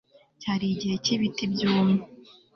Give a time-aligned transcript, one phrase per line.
[0.41, 2.01] Cyari igihe cyibiti byumye